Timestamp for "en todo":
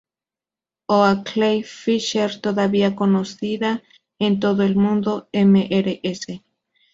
4.17-4.63